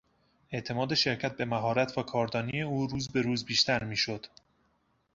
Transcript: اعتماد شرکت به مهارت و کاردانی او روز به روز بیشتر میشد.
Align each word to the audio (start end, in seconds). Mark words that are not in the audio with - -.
اعتماد 0.51 0.93
شرکت 0.93 1.37
به 1.37 1.45
مهارت 1.45 1.97
و 1.97 2.03
کاردانی 2.03 2.61
او 2.61 2.87
روز 2.87 3.07
به 3.07 3.21
روز 3.21 3.45
بیشتر 3.45 3.83
میشد. 3.83 4.25